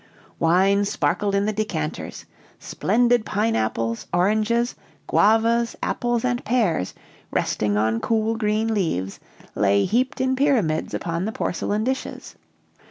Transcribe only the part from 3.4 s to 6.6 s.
apples, oranges, guavas, apples, and